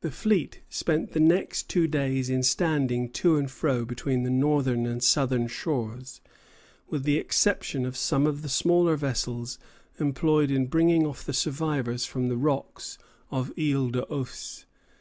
[0.00, 4.86] The fleet spent the next two days in standing to and fro between the northern
[4.86, 6.20] and southern shores,
[6.90, 9.60] with the exception of some of the smaller vessels
[10.00, 12.98] employed in bringing off the survivors from the rocks
[13.30, 14.64] of Isle aux Oeufs.